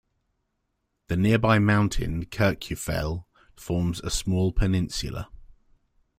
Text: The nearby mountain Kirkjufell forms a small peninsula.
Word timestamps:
The 1.09 1.15
nearby 1.15 1.59
mountain 1.59 2.25
Kirkjufell 2.25 3.25
forms 3.55 3.99
a 4.01 4.09
small 4.09 4.51
peninsula. 4.51 5.29